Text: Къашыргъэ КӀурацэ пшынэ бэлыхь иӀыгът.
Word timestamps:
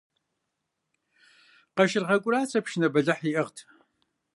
Къашыргъэ 1.75 2.17
КӀурацэ 2.23 2.59
пшынэ 2.65 2.87
бэлыхь 2.93 3.25
иӀыгът. 3.29 3.57